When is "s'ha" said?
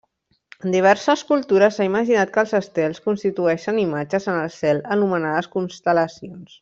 1.79-1.85